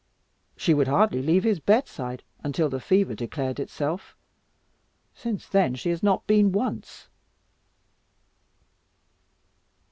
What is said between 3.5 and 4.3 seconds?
itself.